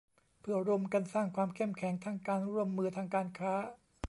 [0.41, 3.53] เพื่อร่วมกันสร้างความเข้มแข็งทางการร่วมมือทางการค้า